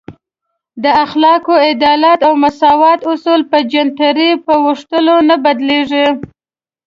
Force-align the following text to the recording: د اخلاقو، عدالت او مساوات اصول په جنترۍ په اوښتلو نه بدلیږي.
د 0.83 0.85
اخلاقو، 1.05 1.53
عدالت 1.69 2.19
او 2.27 2.33
مساوات 2.43 2.99
اصول 3.11 3.41
په 3.51 3.57
جنترۍ 3.71 4.31
په 4.45 4.53
اوښتلو 4.67 5.15
نه 5.29 5.35
بدلیږي. 5.43 6.05